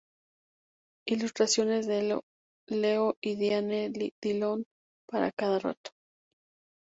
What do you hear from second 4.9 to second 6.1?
para cada relato.